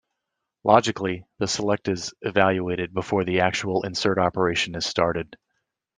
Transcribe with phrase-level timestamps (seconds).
[0.63, 5.37] Logically, the select is evaluated before the actual insert operation is started.